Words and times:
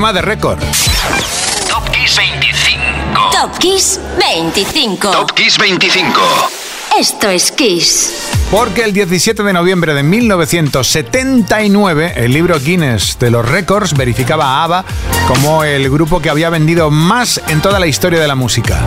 tema 0.00 0.14
de 0.14 0.22
récord. 0.22 0.58
Top 1.68 1.90
Kiss 1.90 2.16
25. 2.16 3.30
Top 3.32 3.58
Kiss 3.58 4.00
25. 4.18 5.10
Top 5.10 5.30
Kiss 5.32 5.58
25. 5.58 6.18
Esto 6.98 7.28
es 7.28 7.52
Kiss. 7.52 8.30
Porque 8.50 8.84
el 8.84 8.94
17 8.94 9.42
de 9.42 9.52
noviembre 9.52 9.92
de 9.92 10.02
1979, 10.02 12.14
el 12.16 12.32
libro 12.32 12.58
Guinness 12.58 13.18
de 13.18 13.30
los 13.30 13.46
récords 13.46 13.94
verificaba 13.94 14.46
a 14.46 14.64
ABBA 14.64 14.86
como 15.28 15.64
el 15.64 15.90
grupo 15.90 16.22
que 16.22 16.30
había 16.30 16.48
vendido 16.48 16.90
más 16.90 17.38
en 17.48 17.60
toda 17.60 17.78
la 17.78 17.86
historia 17.86 18.20
de 18.20 18.26
la 18.26 18.34
música. 18.34 18.80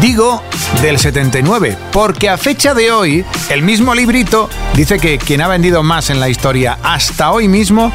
Digo 0.00 0.42
del 0.80 0.98
79, 0.98 1.76
porque 1.92 2.30
a 2.30 2.38
fecha 2.38 2.72
de 2.72 2.90
hoy, 2.90 3.22
el 3.50 3.60
mismo 3.60 3.94
librito 3.94 4.48
dice 4.72 4.98
que 4.98 5.18
quien 5.18 5.42
ha 5.42 5.48
vendido 5.48 5.82
más 5.82 6.08
en 6.08 6.20
la 6.20 6.30
historia 6.30 6.78
hasta 6.82 7.32
hoy 7.32 7.48
mismo 7.48 7.92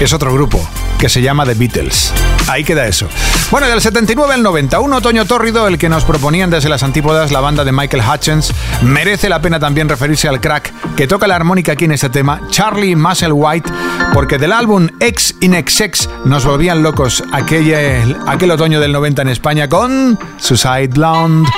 es 0.00 0.12
otro 0.12 0.34
grupo, 0.34 0.68
que 1.04 1.10
se 1.10 1.20
llama 1.20 1.44
The 1.44 1.52
Beatles. 1.52 2.14
Ahí 2.48 2.64
queda 2.64 2.86
eso. 2.86 3.06
Bueno, 3.50 3.68
del 3.68 3.82
79 3.82 4.32
al 4.32 4.42
90, 4.42 4.80
un 4.80 4.94
otoño 4.94 5.26
tórrido, 5.26 5.68
el 5.68 5.76
que 5.76 5.90
nos 5.90 6.02
proponían 6.02 6.48
desde 6.48 6.70
las 6.70 6.82
antípodas 6.82 7.30
la 7.30 7.40
banda 7.40 7.62
de 7.62 7.72
Michael 7.72 8.02
Hutchins. 8.02 8.54
Merece 8.80 9.28
la 9.28 9.42
pena 9.42 9.60
también 9.60 9.86
referirse 9.86 10.28
al 10.28 10.40
crack 10.40 10.72
que 10.96 11.06
toca 11.06 11.26
la 11.26 11.36
armónica 11.36 11.72
aquí 11.72 11.84
en 11.84 11.92
este 11.92 12.08
tema, 12.08 12.40
Charlie 12.48 12.96
Musselwhite, 12.96 13.70
porque 14.14 14.38
del 14.38 14.52
álbum 14.52 14.88
X 14.98 15.36
in 15.40 15.52
XX 15.52 16.08
nos 16.24 16.46
volvían 16.46 16.82
locos 16.82 17.22
aquel, 17.32 18.16
aquel 18.26 18.50
otoño 18.52 18.80
del 18.80 18.92
90 18.92 19.20
en 19.20 19.28
España 19.28 19.68
con 19.68 20.18
Suicide 20.38 20.88
Blonde. 20.88 21.50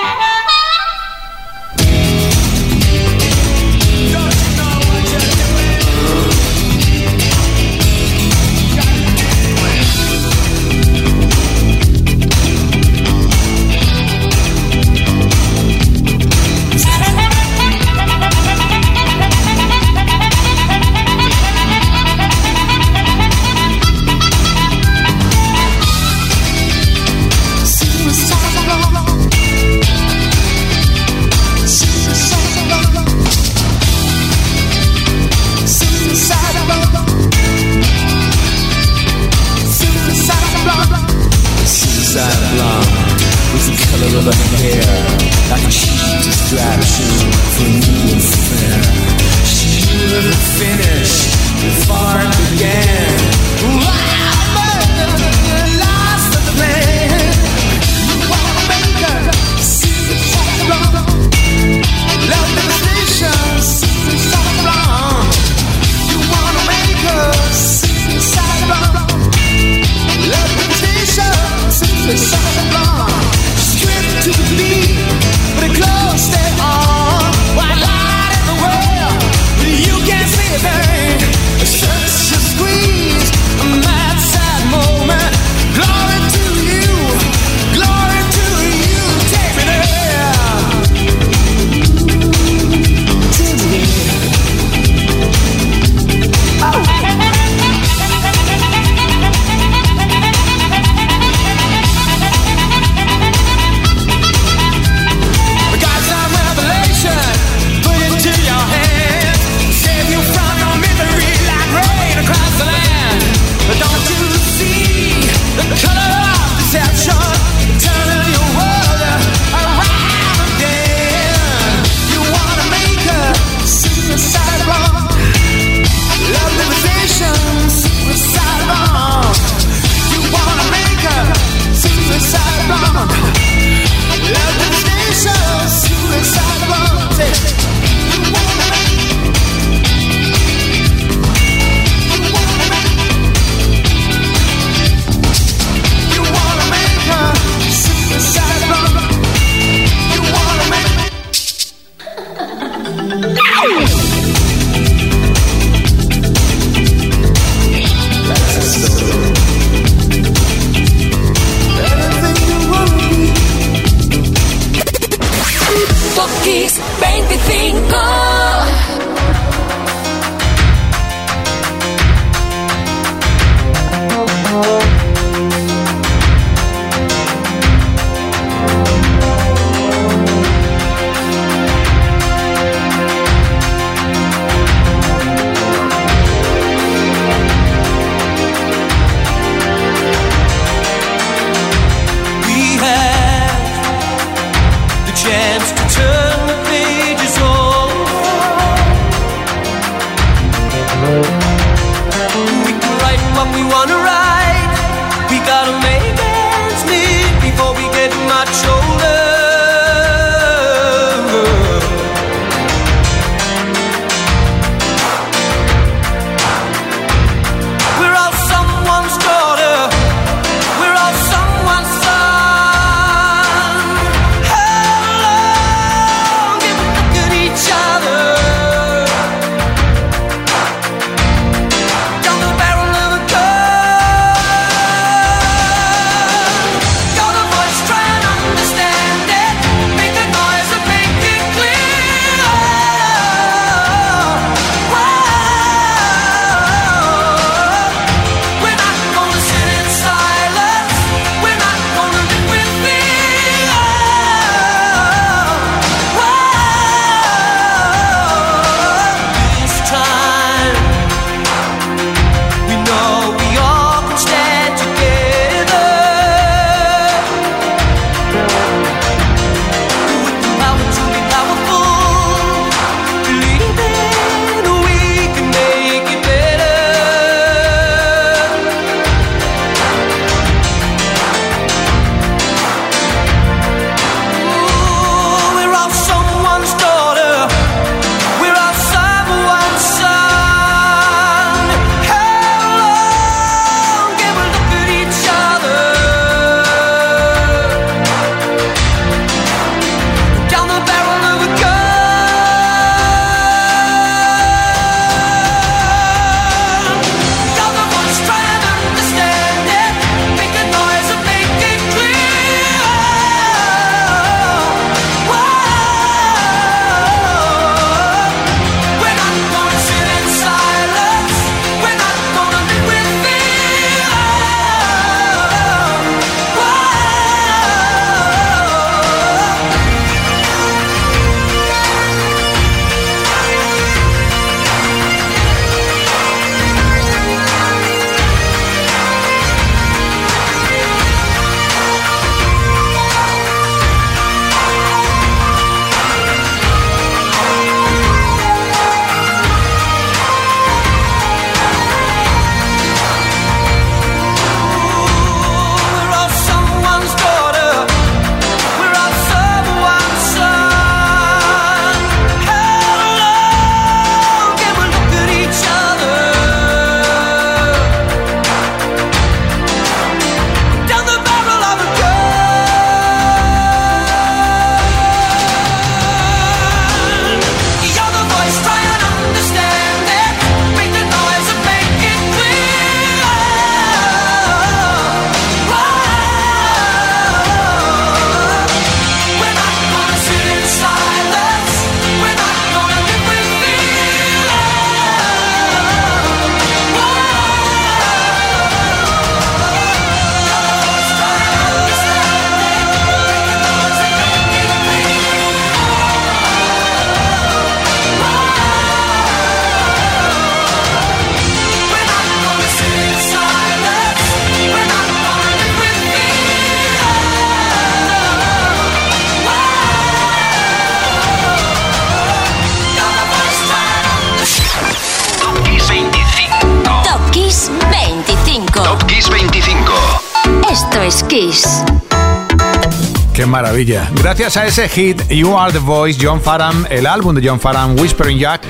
Maravilla. 433.47 434.11
Gracias 434.15 434.57
a 434.57 434.67
ese 434.67 434.88
hit, 434.88 435.23
You 435.29 435.57
Are 435.57 435.73
the 435.73 435.79
Voice, 435.79 436.19
John 436.21 436.41
Farham, 436.41 436.87
el 436.91 437.07
álbum 437.07 437.35
de 437.35 437.47
John 437.47 437.61
Farham, 437.61 437.99
Whispering 437.99 438.38
Jack, 438.38 438.62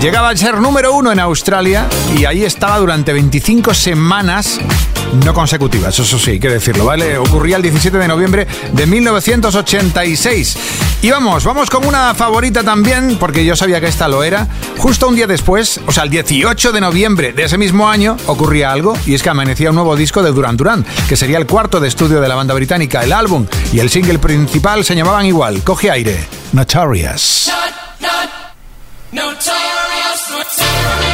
llegaba 0.00 0.30
a 0.30 0.36
ser 0.36 0.60
número 0.60 0.92
uno 0.92 1.12
en 1.12 1.20
Australia 1.20 1.86
y 2.16 2.24
ahí 2.24 2.44
estaba 2.44 2.78
durante 2.78 3.12
25 3.12 3.74
semanas 3.74 4.60
no 5.14 5.34
consecutivas, 5.34 5.98
eso 5.98 6.18
sí, 6.18 6.32
hay 6.32 6.40
que 6.40 6.48
decirlo, 6.48 6.84
¿vale? 6.84 7.18
Ocurría 7.18 7.56
el 7.56 7.62
17 7.62 7.98
de 7.98 8.08
noviembre 8.08 8.46
de 8.72 8.86
1986. 8.86 10.56
Y 11.02 11.10
vamos, 11.10 11.44
vamos 11.44 11.70
con 11.70 11.86
una 11.86 12.14
favorita 12.14 12.62
también, 12.62 13.16
porque 13.18 13.44
yo 13.44 13.56
sabía 13.56 13.80
que 13.80 13.88
esta 13.88 14.08
lo 14.08 14.24
era. 14.24 14.48
Justo 14.78 15.08
un 15.08 15.16
día 15.16 15.26
después, 15.26 15.80
o 15.86 15.92
sea, 15.92 16.04
el 16.04 16.10
18 16.10 16.72
de 16.72 16.80
noviembre 16.80 17.32
de 17.32 17.44
ese 17.44 17.58
mismo 17.58 17.88
año, 17.88 18.16
ocurría 18.26 18.72
algo, 18.72 18.96
y 19.06 19.14
es 19.14 19.22
que 19.22 19.30
amanecía 19.30 19.70
un 19.70 19.76
nuevo 19.76 19.96
disco 19.96 20.22
de 20.22 20.32
Duran 20.32 20.56
Duran, 20.56 20.84
que 21.08 21.16
sería 21.16 21.38
el 21.38 21.46
cuarto 21.46 21.80
de 21.80 21.88
estudio 21.88 22.20
de 22.20 22.28
la 22.28 22.34
banda 22.34 22.54
británica. 22.54 23.02
El 23.02 23.12
álbum 23.12 23.46
y 23.72 23.80
el 23.80 23.90
single 23.90 24.18
principal 24.18 24.84
se 24.84 24.94
llamaban 24.94 25.26
igual, 25.26 25.62
Coge 25.62 25.90
Aire, 25.90 26.26
Notorious. 26.52 27.50
Top 29.10 31.13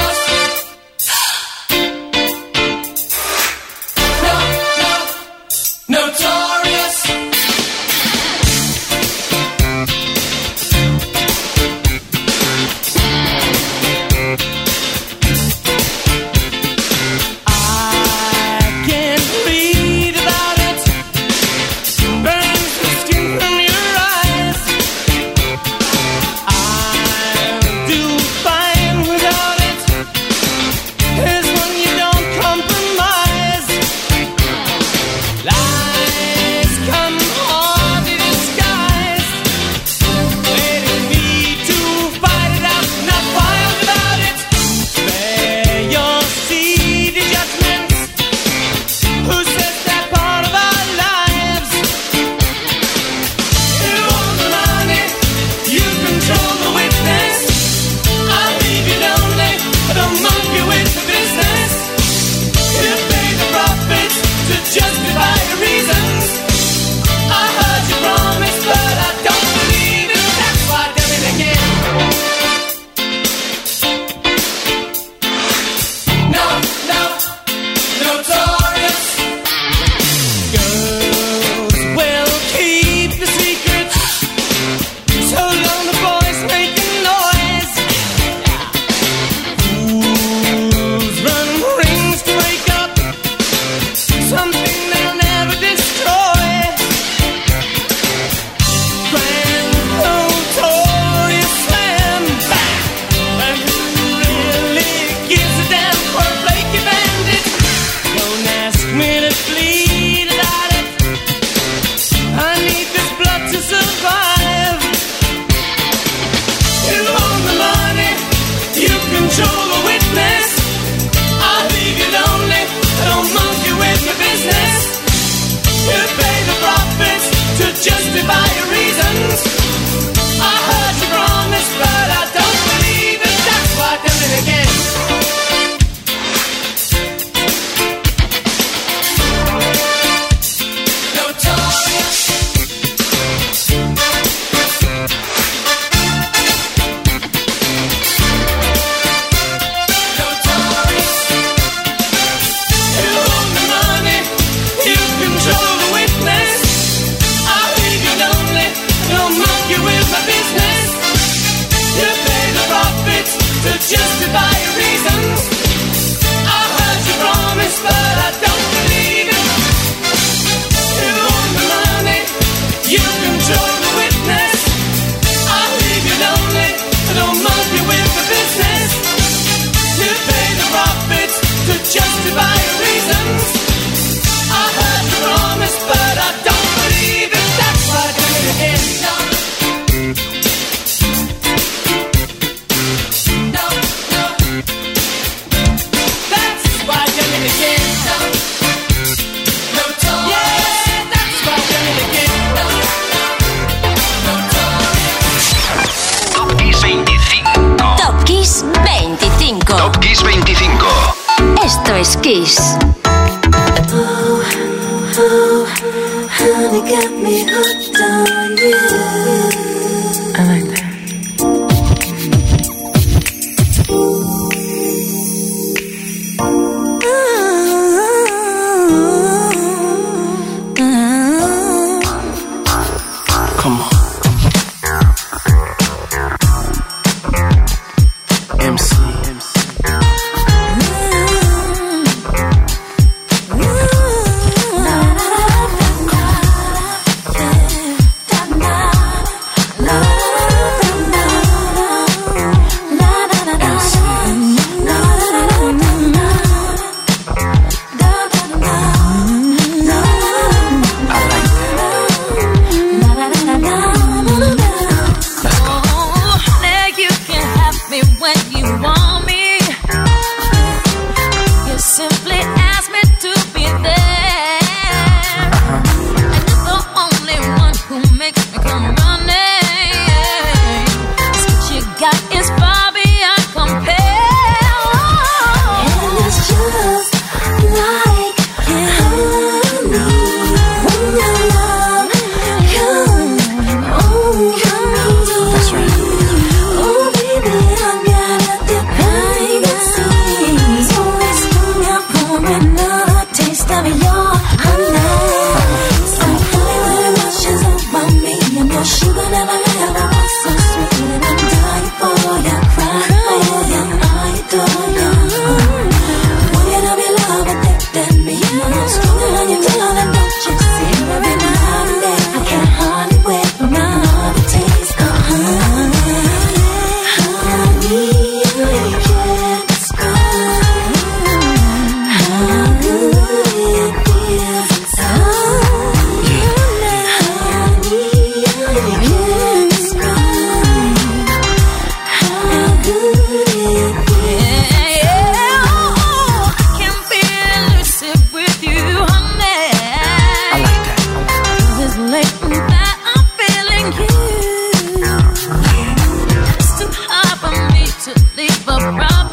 leave 358.40 358.68
a 358.68 358.80
problem. 358.80 359.29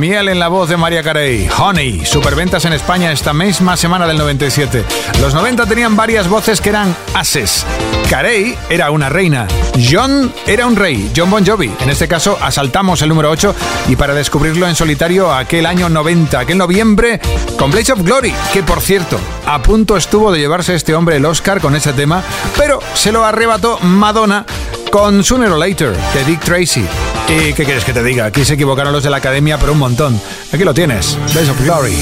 Miel 0.00 0.30
en 0.30 0.38
la 0.38 0.48
voz 0.48 0.70
de 0.70 0.78
María 0.78 1.02
Carey. 1.02 1.46
Honey, 1.58 2.06
superventas 2.06 2.64
en 2.64 2.72
España 2.72 3.12
esta 3.12 3.34
misma 3.34 3.76
semana 3.76 4.06
del 4.06 4.16
97. 4.16 4.82
Los 5.20 5.34
90 5.34 5.66
tenían 5.66 5.94
varias 5.94 6.26
voces 6.26 6.62
que 6.62 6.70
eran 6.70 6.96
ases. 7.12 7.66
Carey 8.08 8.56
era 8.70 8.90
una 8.92 9.10
reina. 9.10 9.46
John 9.78 10.32
era 10.46 10.66
un 10.66 10.76
rey. 10.76 11.12
John 11.14 11.28
Bon 11.28 11.44
Jovi. 11.44 11.70
En 11.80 11.90
este 11.90 12.08
caso, 12.08 12.38
asaltamos 12.40 13.02
el 13.02 13.10
número 13.10 13.30
8 13.30 13.54
y 13.88 13.96
para 13.96 14.14
descubrirlo 14.14 14.66
en 14.66 14.74
solitario 14.74 15.34
aquel 15.34 15.66
año 15.66 15.90
90, 15.90 16.38
aquel 16.38 16.56
noviembre, 16.56 17.20
con 17.58 17.70
Blaze 17.70 17.92
of 17.92 18.00
Glory, 18.00 18.32
que 18.54 18.62
por 18.62 18.80
cierto, 18.80 19.20
a 19.46 19.60
punto 19.62 19.98
estuvo 19.98 20.32
de 20.32 20.38
llevarse 20.38 20.74
este 20.74 20.94
hombre 20.94 21.16
el 21.16 21.26
Oscar 21.26 21.60
con 21.60 21.76
ese 21.76 21.92
tema, 21.92 22.22
pero 22.56 22.80
se 22.94 23.12
lo 23.12 23.22
arrebató 23.22 23.78
Madonna 23.80 24.46
con 24.90 25.22
Sooner 25.22 25.50
or 25.50 25.58
Later 25.58 25.94
de 26.14 26.24
Dick 26.24 26.40
Tracy. 26.40 26.86
¿Y 27.30 27.52
qué 27.52 27.64
quieres 27.64 27.84
que 27.84 27.92
te 27.92 28.02
diga? 28.02 28.26
Aquí 28.26 28.44
se 28.44 28.54
equivocaron 28.54 28.92
los 28.92 29.04
de 29.04 29.10
la 29.10 29.18
academia, 29.18 29.58
pero 29.58 29.72
un 29.72 29.78
montón. 29.78 30.20
Aquí 30.52 30.64
lo 30.64 30.74
tienes. 30.74 31.16
Days 31.32 31.48
of 31.48 31.60
Glory. 31.62 31.96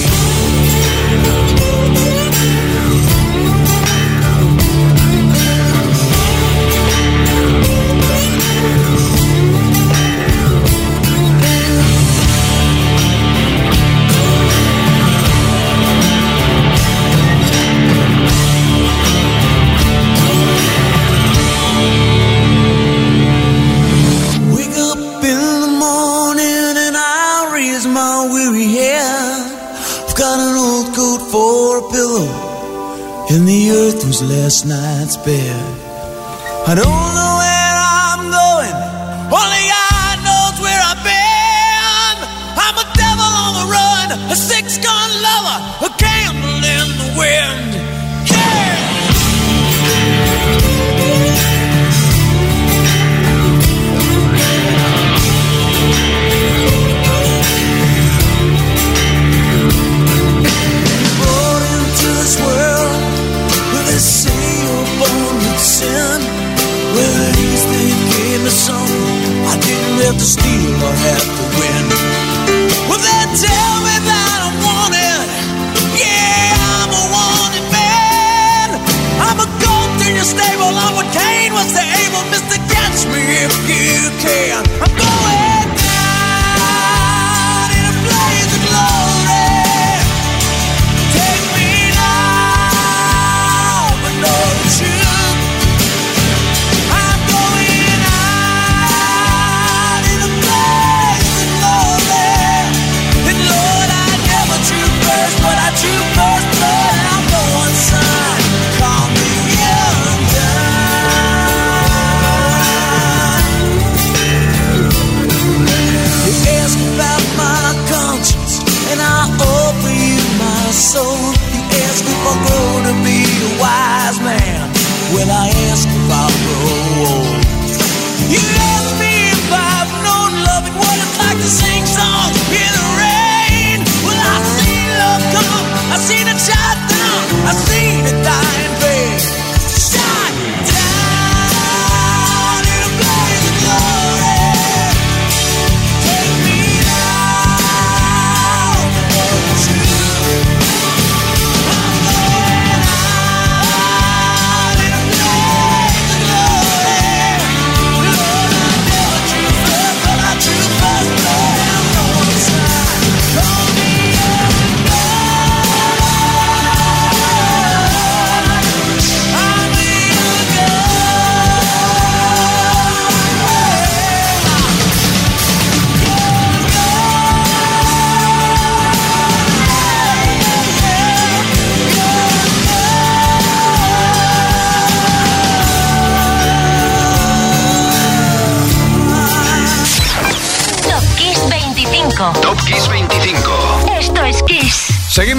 last 34.49 34.65
night's 34.65 35.17
bed. 35.19 35.63
I 36.67 36.75
don't 36.75 36.87
know. 36.87 37.38
can. 84.19 84.88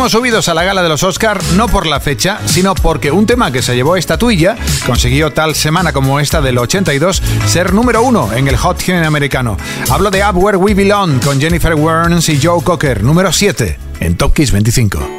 subidos 0.10 0.50
a 0.50 0.54
la 0.54 0.64
gala 0.64 0.82
de 0.82 0.90
los 0.90 1.04
Oscar 1.04 1.42
no 1.56 1.68
por 1.68 1.86
la 1.86 2.00
fecha, 2.00 2.40
sino 2.46 2.76
porque 2.76 3.12
un 3.12 3.26
tema 3.26 3.52
que 3.52 3.62
se 3.62 3.76
llevó 3.76 3.96
estatuilla 3.96 4.56
consiguió 4.86 5.32
tal 5.32 5.56
semana 5.56 5.94
como 5.94 6.20
esta 6.20 6.42
del 6.42 6.58
82 6.58 7.22
ser 7.46 7.74
número 7.74 8.02
uno 8.02 8.32
en 8.34 8.48
el 8.48 8.58
Hot 8.58 8.80
100 8.80 9.04
americano. 9.06 9.58
Hablo 9.90 10.10
de 10.10 10.24
Up 10.24 10.38
Where 10.38 10.58
We 10.58 10.74
Belong 10.74 11.20
con 11.20 11.40
Jennifer 11.40 11.76
Warnes 11.76 12.30
y 12.30 12.40
Joe 12.42 12.64
Cocker, 12.64 13.04
número 13.04 13.32
7 13.32 13.78
en 14.00 14.18
Top 14.18 14.34
25. 14.36 15.19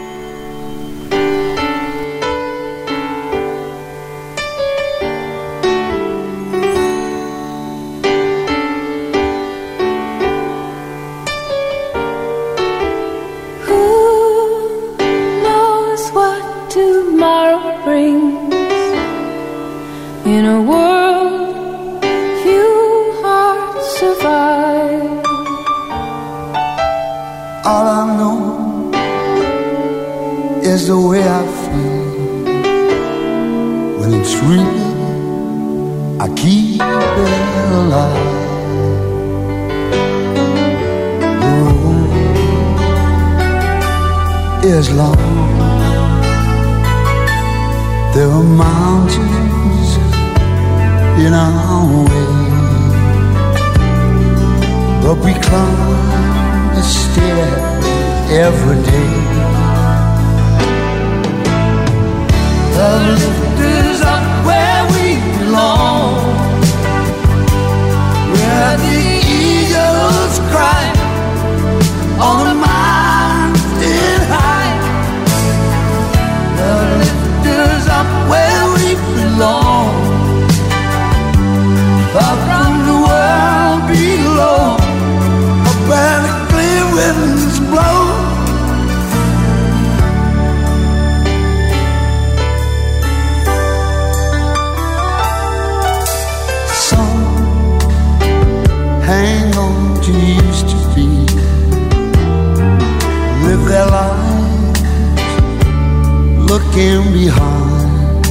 can 106.81 107.05
be 107.13 107.27
hard. 107.39 108.25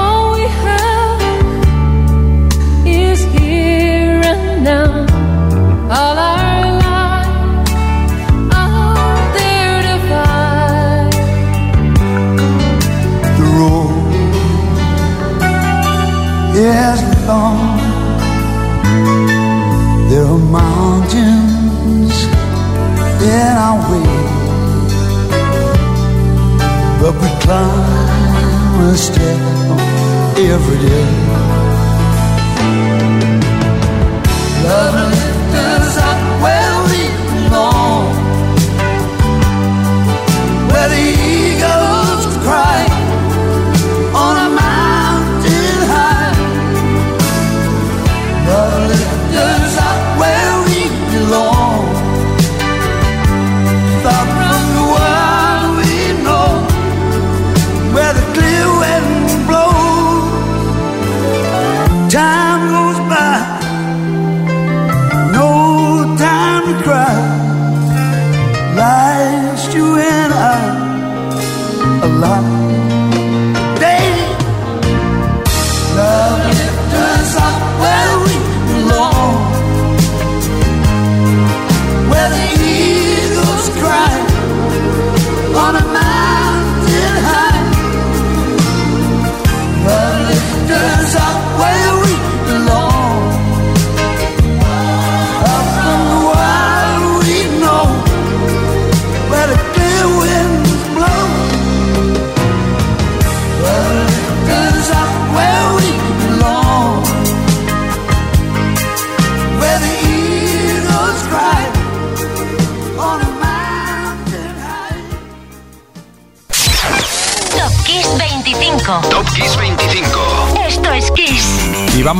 All 0.00 0.24
we 0.36 0.44
have 0.64 1.20
is 3.02 3.20
here 3.34 4.20
and 4.32 4.44
now. 4.68 4.92
All 5.96 6.16
our 6.32 6.62
lives 6.84 7.70
out 8.62 9.20
there 9.38 9.78
to 9.88 9.96
find. 10.10 11.12
The 13.38 13.46
road 13.58 14.12
is 16.68 17.00
long. 17.28 17.78
There 20.10 20.28
are 20.34 20.44
mountains. 20.60 22.16
Yeah. 23.26 23.59
climb 27.50 28.80
a 28.80 28.96
step 28.96 29.40
every 30.38 30.78
day. 30.88 31.19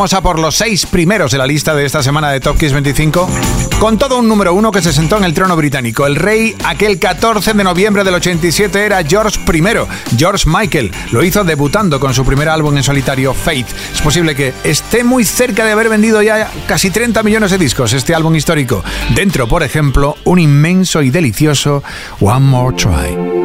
Vamos 0.00 0.14
a 0.14 0.22
por 0.22 0.38
los 0.38 0.56
seis 0.56 0.86
primeros 0.86 1.30
de 1.30 1.36
la 1.36 1.46
lista 1.46 1.74
de 1.74 1.84
esta 1.84 2.02
semana 2.02 2.30
de 2.30 2.40
Top 2.40 2.56
Kiss 2.56 2.72
25, 2.72 3.28
con 3.78 3.98
todo 3.98 4.18
un 4.18 4.28
número 4.28 4.54
uno 4.54 4.72
que 4.72 4.80
se 4.80 4.94
sentó 4.94 5.18
en 5.18 5.24
el 5.24 5.34
trono 5.34 5.54
británico. 5.56 6.06
El 6.06 6.16
rey 6.16 6.56
aquel 6.64 6.98
14 6.98 7.52
de 7.52 7.62
noviembre 7.62 8.02
del 8.02 8.14
87 8.14 8.82
era 8.82 9.04
George 9.04 9.38
I, 9.52 9.62
George 10.16 10.48
Michael. 10.48 10.90
Lo 11.12 11.22
hizo 11.22 11.44
debutando 11.44 12.00
con 12.00 12.14
su 12.14 12.24
primer 12.24 12.48
álbum 12.48 12.78
en 12.78 12.82
solitario, 12.82 13.34
Faith. 13.34 13.66
Es 13.92 14.00
posible 14.00 14.34
que 14.34 14.54
esté 14.64 15.04
muy 15.04 15.26
cerca 15.26 15.66
de 15.66 15.72
haber 15.72 15.90
vendido 15.90 16.22
ya 16.22 16.50
casi 16.66 16.88
30 16.88 17.22
millones 17.22 17.50
de 17.50 17.58
discos 17.58 17.92
este 17.92 18.14
álbum 18.14 18.34
histórico. 18.34 18.82
Dentro, 19.14 19.48
por 19.48 19.62
ejemplo, 19.62 20.16
un 20.24 20.38
inmenso 20.38 21.02
y 21.02 21.10
delicioso 21.10 21.82
One 22.20 22.46
More 22.46 22.74
Try. 22.74 23.39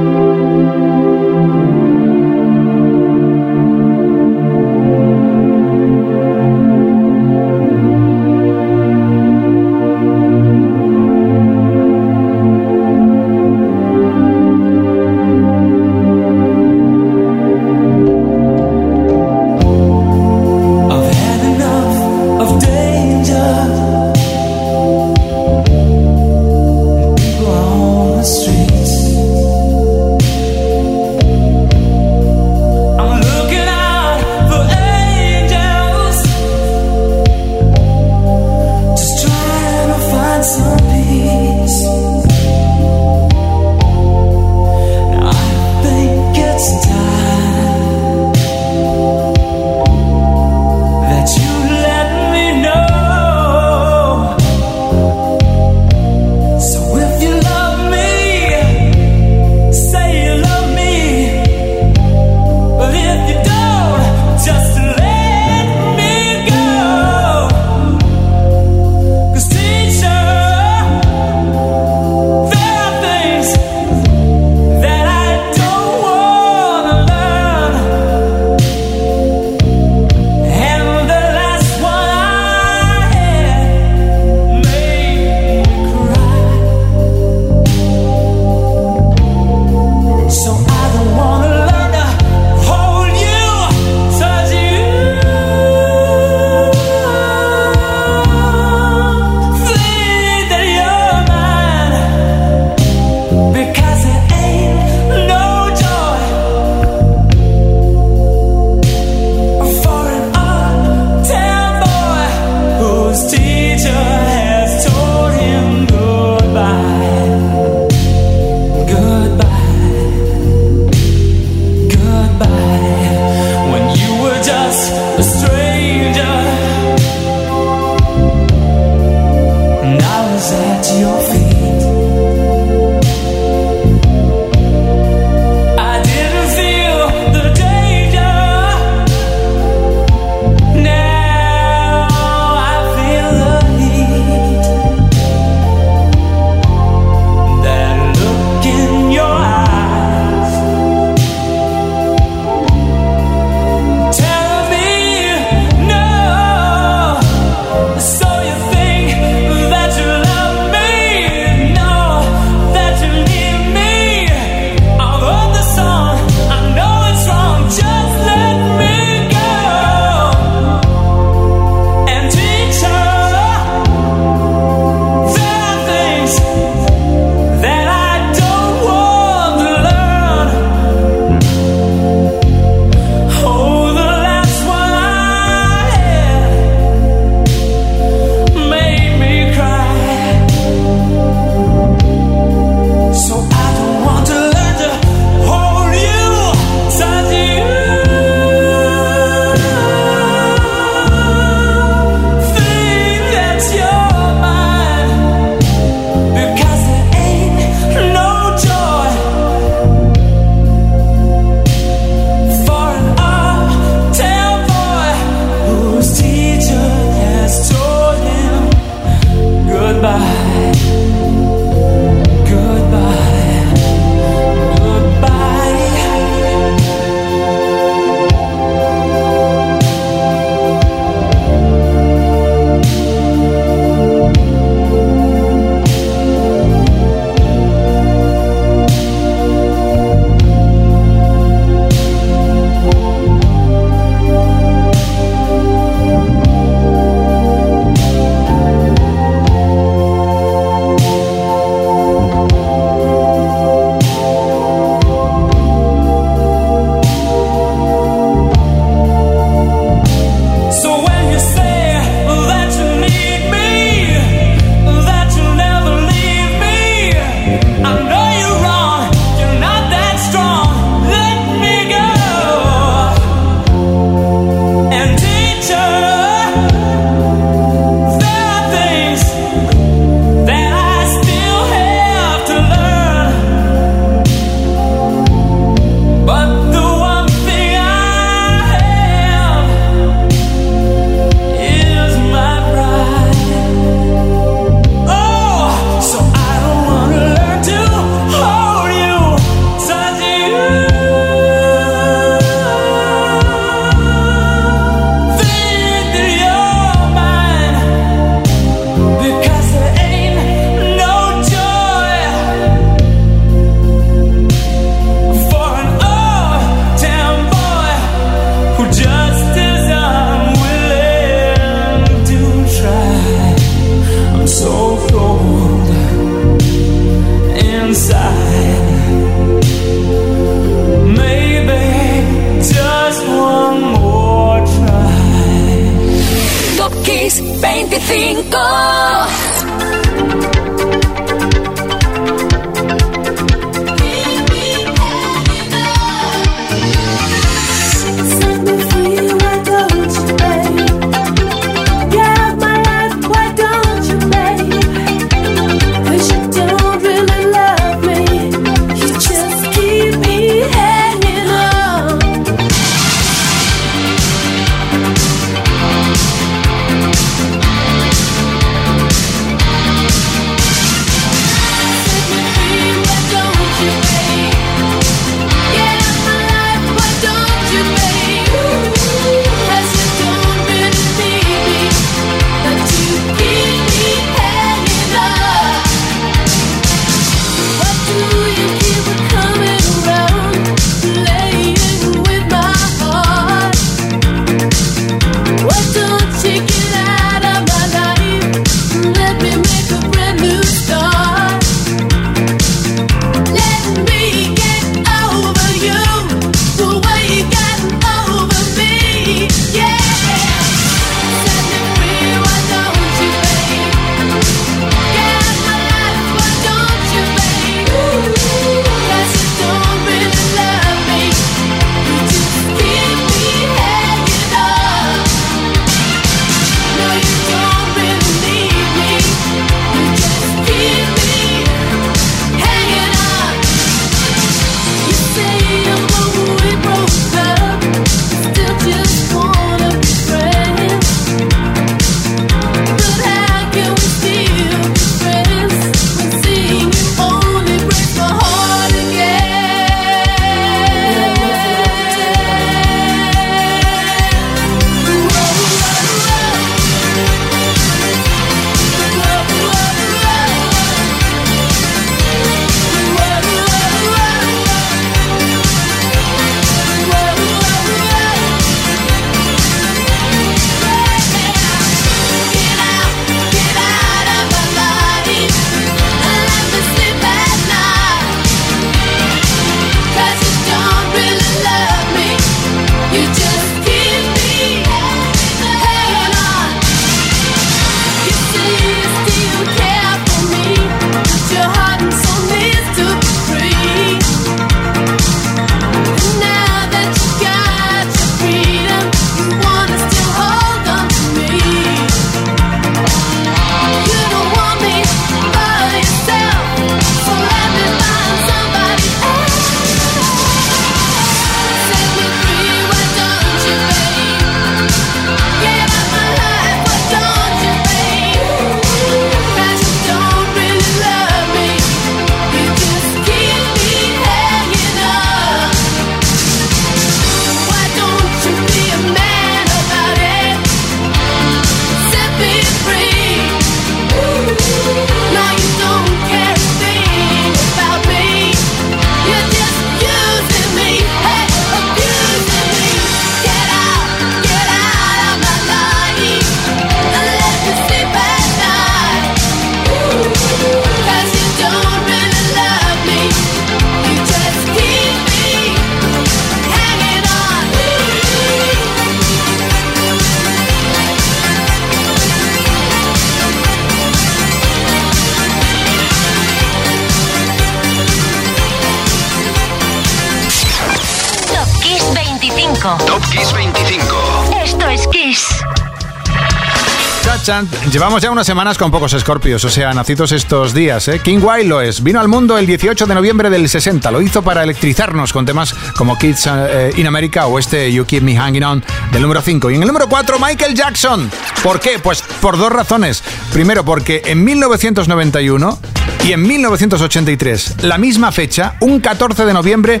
Llevamos 577.90 578.22
ya 578.22 578.30
unas 578.30 578.46
semanas 578.46 578.78
con 578.78 578.92
pocos 578.92 579.12
escorpios, 579.14 579.64
o 579.64 579.68
sea, 579.68 579.92
nacidos 579.92 580.30
estos 580.30 580.72
días. 580.72 581.08
¿eh? 581.08 581.18
King 581.18 581.40
Wild 581.42 581.68
lo 581.68 581.80
es. 581.80 582.00
Vino 582.00 582.20
al 582.20 582.28
mundo 582.28 582.56
el 582.56 582.66
18 582.66 583.04
de 583.04 583.14
noviembre 583.16 583.50
del 583.50 583.68
60. 583.68 584.12
Lo 584.12 584.22
hizo 584.22 584.42
para 584.42 584.62
electrizarnos 584.62 585.32
con 585.32 585.44
temas 585.44 585.74
como 585.96 586.16
Kids 586.16 586.48
eh, 586.48 586.92
in 586.96 587.06
America 587.08 587.46
o 587.46 587.58
este 587.58 587.92
You 587.92 588.04
Keep 588.04 588.22
Me 588.22 588.36
Hanging 588.36 588.62
On 588.62 588.84
del 589.10 589.22
número 589.22 589.42
5. 589.42 589.72
Y 589.72 589.74
en 589.74 589.82
el 589.82 589.88
número 589.88 590.08
4, 590.08 590.38
Michael 590.38 590.74
Jackson. 590.74 591.28
¿Por 591.64 591.80
qué? 591.80 591.98
Pues 591.98 592.22
por 592.40 592.56
dos 592.56 592.70
razones. 592.70 593.24
Primero, 593.52 593.84
porque 593.84 594.22
en 594.24 594.44
1991 594.44 595.80
y 596.24 596.32
en 596.32 596.42
1983, 596.42 597.82
la 597.82 597.98
misma 597.98 598.30
fecha, 598.30 598.76
un 598.78 599.00
14 599.00 599.44
de 599.44 599.52
noviembre, 599.52 600.00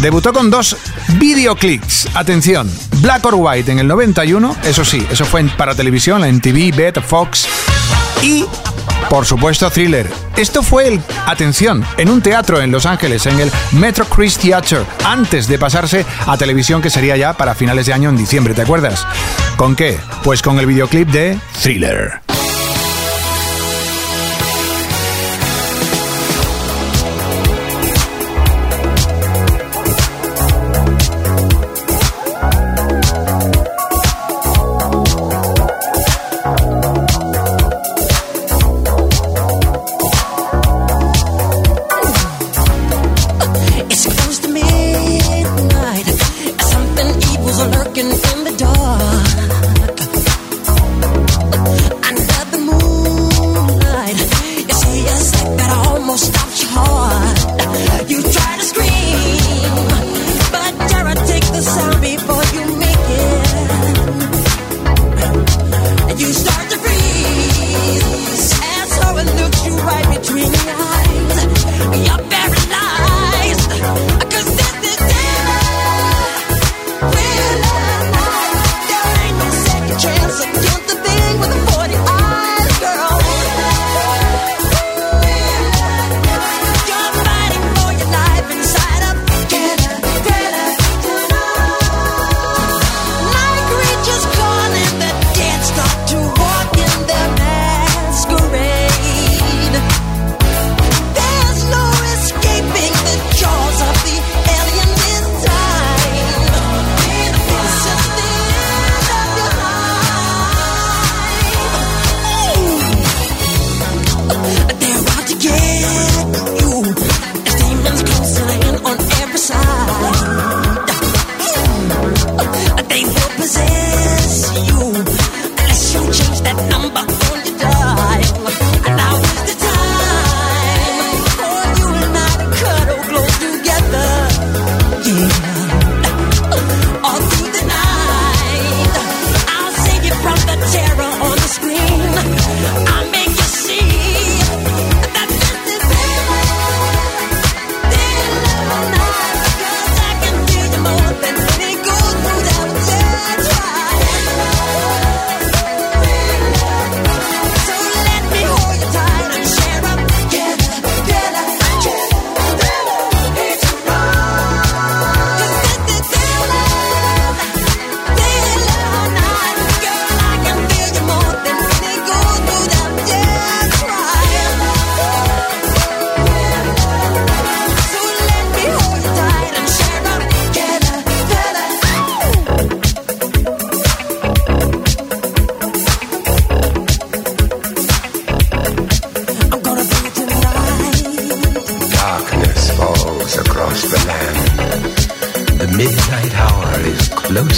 debutó 0.00 0.32
con 0.32 0.50
dos 0.50 0.76
videoclips. 1.18 2.08
Atención, 2.14 2.70
Black 3.02 3.24
or 3.26 3.34
White 3.36 3.70
en 3.70 3.78
el 3.78 3.86
91, 3.86 4.56
eso 4.64 4.84
sí, 4.84 5.04
eso 5.10 5.24
fue 5.24 5.44
para 5.56 5.74
televisión, 5.74 6.24
en 6.24 6.40
TV, 6.40 6.59
Bet, 6.68 7.00
Fox. 7.00 7.48
Y, 8.22 8.44
por 9.08 9.24
supuesto, 9.24 9.70
Thriller. 9.70 10.10
Esto 10.36 10.62
fue 10.62 10.88
el, 10.88 11.00
atención, 11.26 11.82
en 11.96 12.10
un 12.10 12.20
teatro 12.20 12.60
en 12.60 12.70
Los 12.70 12.84
Ángeles, 12.84 13.24
en 13.24 13.40
el 13.40 13.50
Metro 13.72 14.04
Chris 14.04 14.36
Theater, 14.36 14.84
antes 15.04 15.48
de 15.48 15.58
pasarse 15.58 16.04
a 16.26 16.36
televisión, 16.36 16.82
que 16.82 16.90
sería 16.90 17.16
ya 17.16 17.32
para 17.32 17.54
finales 17.54 17.86
de 17.86 17.94
año 17.94 18.10
en 18.10 18.16
diciembre, 18.16 18.52
¿te 18.52 18.62
acuerdas? 18.62 19.06
¿Con 19.56 19.74
qué? 19.74 19.98
Pues 20.22 20.42
con 20.42 20.58
el 20.58 20.66
videoclip 20.66 21.08
de 21.08 21.38
Thriller. 21.62 22.20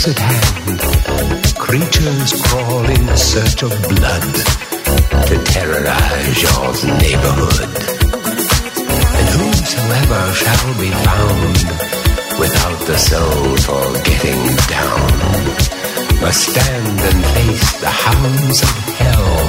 close 0.02 0.08
at 0.08 0.18
hand. 0.18 0.80
Creatures 1.56 2.32
crawl 2.42 2.84
in 2.84 3.16
search 3.16 3.62
of 3.62 3.70
blood 3.88 4.34
to 5.28 5.36
terrorize 5.52 6.42
your 6.42 6.66
neighborhood. 6.98 7.70
And 9.18 9.28
whomsoever 9.36 10.22
shall 10.42 10.70
be 10.78 10.90
found 11.06 11.56
without 12.38 12.80
the 12.86 12.98
soul 12.98 13.56
for 13.66 13.84
getting 14.02 14.42
down 14.76 15.12
must 16.20 16.50
stand 16.50 17.00
and 17.00 17.24
face 17.34 17.80
the 17.80 17.90
hounds 17.90 18.62
of 18.62 18.74
hell 19.00 19.42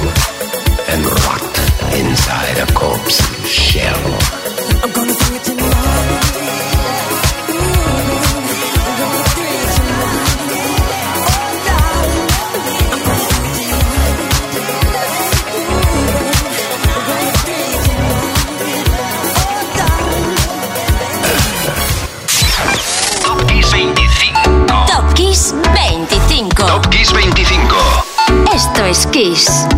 and 0.90 1.04
rot 1.24 1.54
inside 1.94 2.58
a 2.58 2.72
corpse's 2.72 3.48
shell. 3.48 4.04
I'm 4.82 4.92
gonna 4.92 5.12
sing 5.12 5.34
it 5.36 5.44
tonight. 5.44 7.23
Isso. 29.24 29.73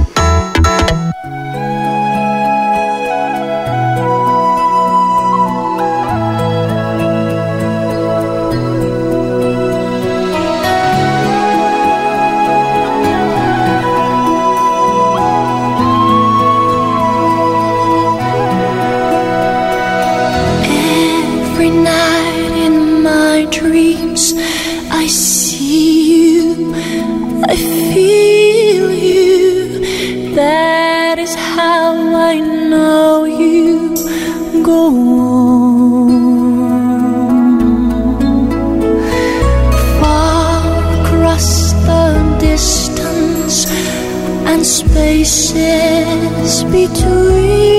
spaces 44.88 46.64
between. 46.64 47.75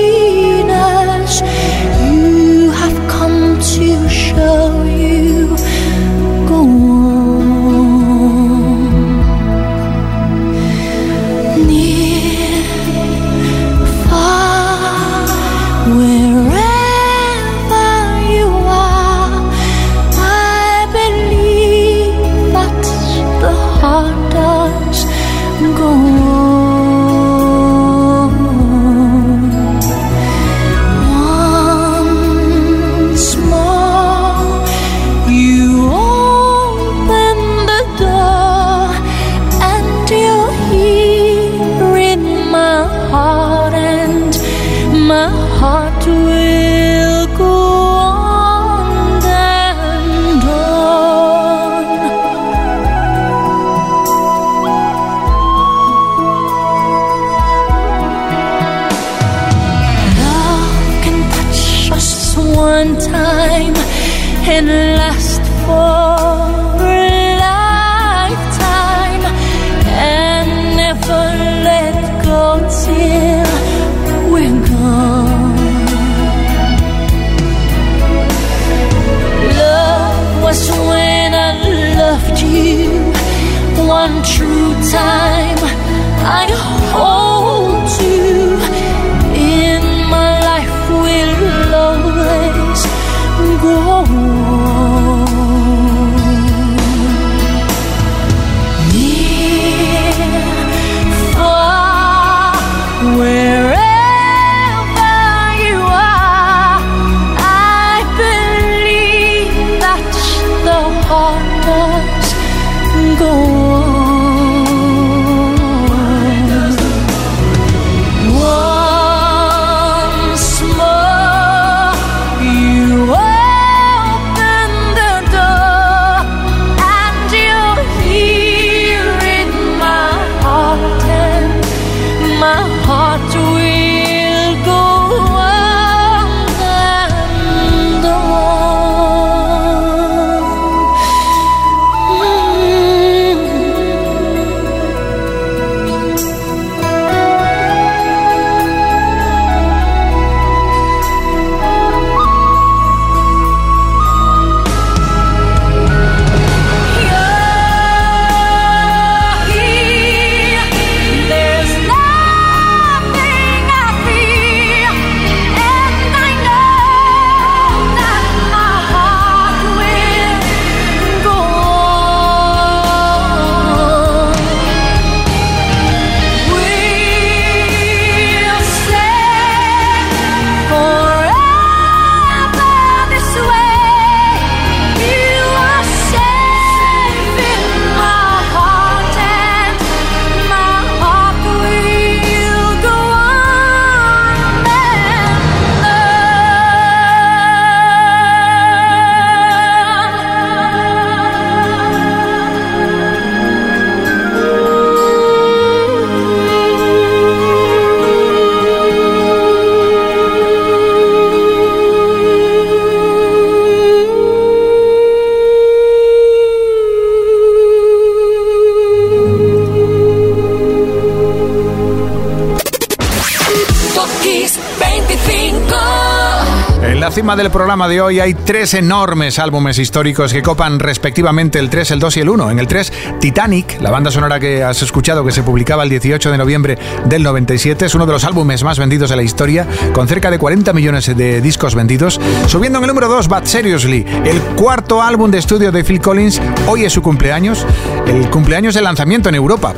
Del 227.36 227.50
programa 227.50 227.88
de 227.88 228.00
hoy 228.00 228.20
hay 228.20 228.32
tres 228.32 228.72
enormes 228.72 229.38
álbumes 229.38 229.78
históricos 229.78 230.32
que 230.32 230.42
copan 230.42 230.78
respectivamente 230.78 231.58
el 231.58 231.68
3, 231.68 231.90
el 231.90 231.98
2 231.98 232.16
y 232.16 232.20
el 232.20 232.28
1. 232.30 232.50
En 232.50 232.58
el 232.58 232.66
3, 232.66 232.92
Titanic, 233.20 233.80
la 233.82 233.90
banda 233.90 234.10
sonora 234.10 234.40
que 234.40 234.62
has 234.62 234.80
escuchado 234.80 235.24
que 235.26 235.30
se 235.30 235.42
publicaba 235.42 235.82
el 235.82 235.90
18 235.90 236.30
de 236.30 236.38
noviembre 236.38 236.78
del 237.04 237.22
97, 237.22 237.84
es 237.84 237.94
uno 237.94 238.06
de 238.06 238.12
los 238.12 238.24
álbumes 238.24 238.64
más 238.64 238.78
vendidos 238.78 239.10
de 239.10 239.16
la 239.16 239.22
historia, 239.22 239.66
con 239.92 240.08
cerca 240.08 240.30
de 240.30 240.38
40 240.38 240.72
millones 240.72 241.14
de 241.14 241.40
discos 241.42 241.74
vendidos. 241.74 242.18
Subiendo 242.46 242.78
en 242.78 242.84
el 242.84 242.88
número 242.88 243.08
2, 243.08 243.28
But 243.28 243.44
Seriously, 243.44 244.06
el 244.24 244.40
cuarto 244.56 245.02
álbum 245.02 245.30
de 245.30 245.38
estudio 245.38 245.70
de 245.70 245.84
Phil 245.84 246.00
Collins. 246.00 246.40
Hoy 246.66 246.84
es 246.84 246.92
su 246.94 247.02
cumpleaños, 247.02 247.66
el 248.06 248.30
cumpleaños 248.30 248.74
de 248.74 248.80
lanzamiento 248.80 249.28
en 249.28 249.34
Europa 249.34 249.74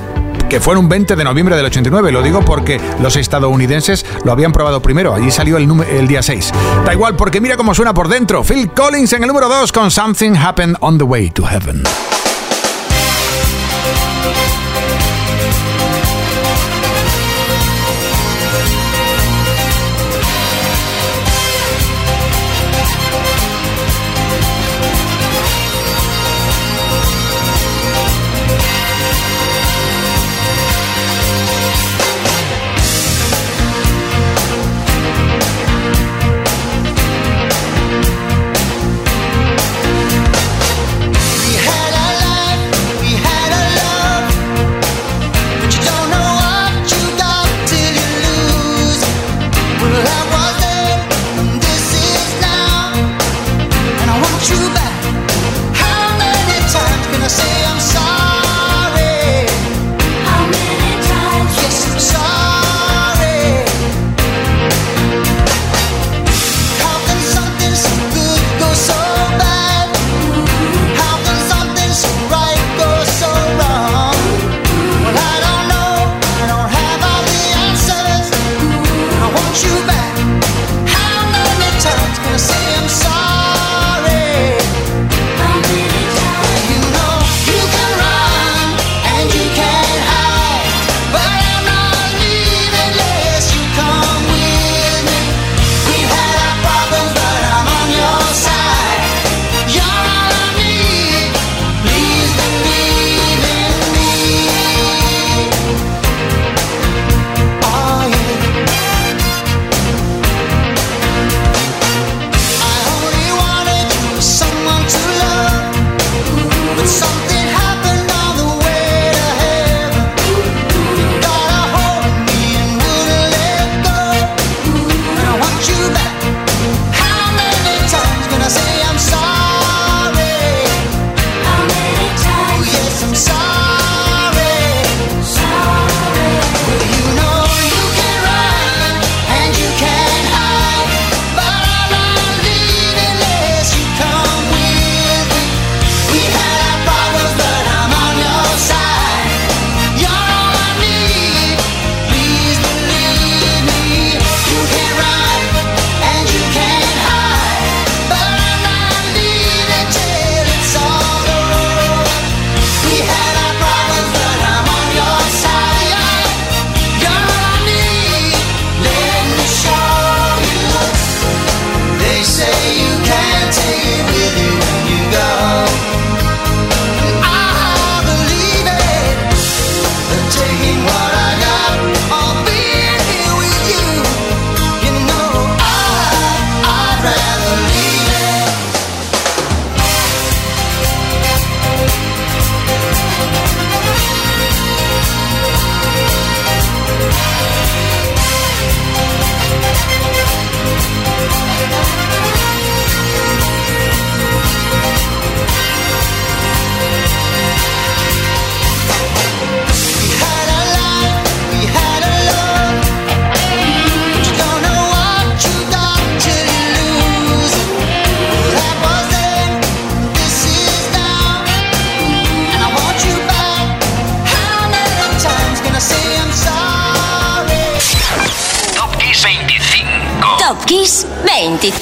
que 0.50 0.60
fue 0.60 0.74
en 0.74 0.80
un 0.80 0.88
20 0.88 1.16
de 1.16 1.24
noviembre 1.24 1.56
del 1.56 1.64
89. 1.64 2.12
Lo 2.12 2.22
digo 2.22 2.44
porque 2.44 2.78
los 3.00 3.16
estadounidenses 3.16 4.04
lo 4.24 4.32
habían 4.32 4.52
probado 4.52 4.82
primero. 4.82 5.14
Allí 5.14 5.30
salió 5.30 5.56
el, 5.56 5.70
el 5.88 6.08
día 6.08 6.22
6. 6.22 6.52
Da 6.84 6.92
igual, 6.92 7.16
porque 7.16 7.40
mira 7.40 7.56
cómo 7.56 7.72
suena 7.72 7.94
por 7.94 8.08
dentro. 8.08 8.42
Phil 8.42 8.70
Collins 8.72 9.12
en 9.14 9.22
el 9.22 9.28
número 9.28 9.48
2 9.48 9.72
con 9.72 9.90
Something 9.90 10.34
Happened 10.36 10.76
on 10.80 10.98
the 10.98 11.04
Way 11.04 11.30
to 11.30 11.44
Heaven. 11.44 11.84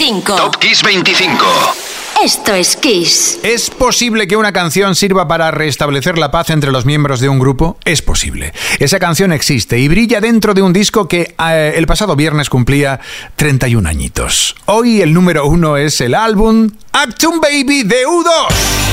25. 0.08 0.36
Top 0.36 0.56
Kiss 0.56 0.82
25. 0.82 1.44
Esto 2.24 2.54
es 2.54 2.76
Kiss. 2.76 3.38
¿Es 3.42 3.68
posible 3.68 4.26
que 4.26 4.36
una 4.36 4.52
canción 4.52 4.94
sirva 4.94 5.28
para 5.28 5.50
restablecer 5.50 6.16
la 6.16 6.30
paz 6.30 6.48
entre 6.48 6.72
los 6.72 6.86
miembros 6.86 7.20
de 7.20 7.28
un 7.28 7.38
grupo? 7.38 7.76
Es 7.84 8.00
posible. 8.00 8.54
Esa 8.78 8.98
canción 8.98 9.32
existe 9.32 9.78
y 9.78 9.86
brilla 9.86 10.22
dentro 10.22 10.54
de 10.54 10.62
un 10.62 10.72
disco 10.72 11.06
que 11.06 11.34
eh, 11.38 11.74
el 11.76 11.86
pasado 11.86 12.16
viernes 12.16 12.48
cumplía 12.48 13.00
31 13.36 13.86
añitos. 13.86 14.56
Hoy 14.64 15.02
el 15.02 15.12
número 15.12 15.46
uno 15.46 15.76
es 15.76 16.00
el 16.00 16.14
álbum 16.14 16.70
Actum 16.92 17.38
Baby 17.40 17.82
de 17.82 18.06
U2. 18.06 18.87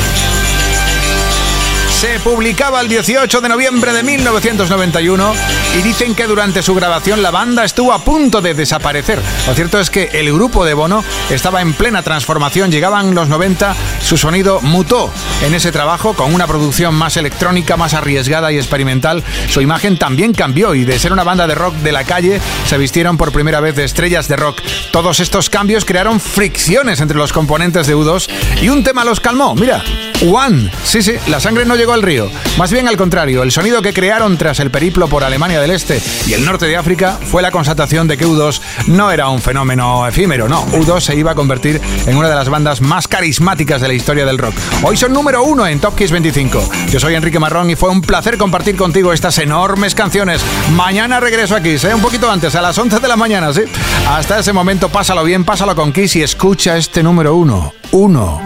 Se 2.05 2.19
publicaba 2.19 2.81
el 2.81 2.87
18 2.87 3.41
de 3.41 3.49
noviembre 3.49 3.91
de 3.91 4.03
1991 4.03 5.33
y 5.75 5.81
dicen 5.81 6.13
que 6.13 6.27
durante 6.27 6.61
su 6.61 6.75
grabación 6.75 7.23
la 7.23 7.31
banda 7.31 7.65
estuvo 7.65 7.91
a 7.91 8.03
punto 8.03 8.41
de 8.41 8.53
desaparecer. 8.53 9.19
Lo 9.47 9.55
cierto 9.55 9.79
es 9.79 9.89
que 9.89 10.11
el 10.13 10.31
grupo 10.31 10.63
de 10.65 10.75
Bono 10.75 11.03
estaba 11.31 11.63
en 11.63 11.73
plena 11.73 12.03
transformación. 12.03 12.69
Llegaban 12.69 13.15
los 13.15 13.27
90, 13.27 13.75
su 14.03 14.17
sonido 14.17 14.61
mutó 14.61 15.11
en 15.41 15.55
ese 15.55 15.71
trabajo 15.71 16.13
con 16.13 16.31
una 16.31 16.45
producción 16.45 16.93
más 16.93 17.17
electrónica, 17.17 17.75
más 17.75 17.95
arriesgada 17.95 18.51
y 18.51 18.57
experimental. 18.57 19.23
Su 19.49 19.61
imagen 19.61 19.97
también 19.97 20.31
cambió 20.31 20.75
y 20.75 20.85
de 20.85 20.99
ser 20.99 21.11
una 21.11 21.23
banda 21.23 21.47
de 21.47 21.55
rock 21.55 21.73
de 21.77 21.91
la 21.91 22.03
calle 22.03 22.39
se 22.67 22.77
vistieron 22.77 23.17
por 23.17 23.31
primera 23.31 23.61
vez 23.61 23.75
de 23.75 23.83
estrellas 23.83 24.27
de 24.27 24.35
rock. 24.35 24.61
Todos 24.91 25.19
estos 25.21 25.49
cambios 25.49 25.85
crearon 25.85 26.19
fricciones 26.19 27.01
entre 27.01 27.17
los 27.17 27.33
componentes 27.33 27.87
de 27.87 27.95
U2 27.95 28.29
y 28.61 28.69
un 28.69 28.83
tema 28.83 29.03
los 29.03 29.19
calmó. 29.19 29.55
Mira, 29.55 29.83
One. 30.24 30.72
Sí, 30.84 31.01
sí, 31.01 31.13
la 31.28 31.39
sangre 31.39 31.66
no 31.66 31.76
llegó 31.76 31.93
al 31.93 32.01
río. 32.01 32.30
Más 32.57 32.72
bien 32.72 32.88
al 32.88 32.97
contrario, 32.97 33.43
el 33.43 33.51
sonido 33.51 33.82
que 33.82 33.93
crearon 33.93 34.38
tras 34.38 34.59
el 34.59 34.72
periplo 34.72 35.07
por 35.07 35.24
Alemania 35.24 35.59
del 35.59 35.72
Este 35.72 36.01
y 36.26 36.34
el 36.34 36.45
norte 36.45 36.66
de 36.66 36.78
África 36.78 37.20
fue 37.22 37.41
la 37.41 37.51
constatación 37.51 38.07
de 38.07 38.18
que 38.18 38.26
U2 38.26 38.61
no 38.88 39.11
era 39.11 39.30
un 39.30 39.41
fenómeno 39.41 40.07
efímero, 40.07 40.47
no. 40.47 40.66
U2 40.68 41.01
se 41.01 41.16
iba 41.16 41.32
a 41.32 41.36
convertir 41.36 41.82
en 42.05 42.16
una 42.16 42.30
de 42.30 42.36
las 42.36 42.49
bandas 42.49 42.82
más 42.82 43.07
carismáticas 43.07 43.82
de 43.82 43.88
la 43.88 43.93
historia 43.93 44.26
del 44.26 44.38
rock. 44.38 44.55
Hoy 44.84 44.95
son 44.97 45.13
número 45.13 45.43
uno 45.43 45.68
en 45.68 45.80
Top 45.80 45.95
Kiss 45.95 46.11
25. 46.11 46.70
Yo 46.89 46.99
soy 46.99 47.16
Enrique 47.16 47.39
Marrón 47.39 47.70
y 47.70 47.76
fue 47.76 47.89
un 47.89 48.01
placer 48.01 48.38
compartir 48.38 48.78
contigo 48.78 49.11
estas 49.11 49.38
enormes 49.39 49.95
canciones. 49.95 50.41
Mañana 50.72 51.20
regreso 51.20 51.55
a 51.55 51.61
Kiss, 51.61 51.84
¿eh? 51.84 51.93
un 51.93 52.01
poquito 52.01 52.32
antes, 52.32 52.55
a 52.55 52.61
las 52.61 52.78
11 52.78 52.99
de 52.99 53.07
la 53.07 53.16
mañana, 53.16 53.51
¿sí? 53.53 53.61
Hasta 54.07 54.39
ese 54.39 54.53
momento, 54.53 54.89
pásalo 54.89 55.24
bien, 55.24 55.43
pásalo 55.43 55.76
con 55.76 55.91
Kiss 55.91 56.16
y 56.16 56.24
escucha 56.24 56.78
este 56.78 57.03
número 57.03 57.36
uno. 57.36 57.74
Uno. 57.91 58.41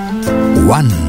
One. 0.68 1.09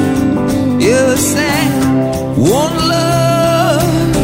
One 2.37 2.75
love, 2.95 4.15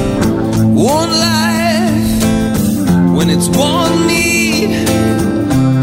one 0.76 1.12
life. 1.28 2.24
When 3.18 3.30
it's 3.30 3.48
one 3.48 4.06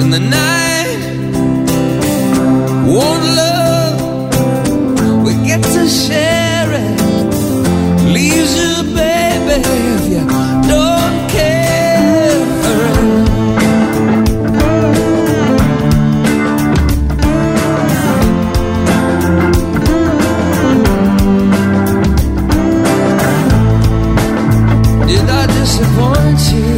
in 0.03 0.11
the 0.11 0.20
night. 0.20 1.01
One 2.87 3.24
love, 3.41 3.99
we 5.24 5.32
get 5.47 5.62
to 5.62 5.89
share 5.89 6.24
to 26.45 26.74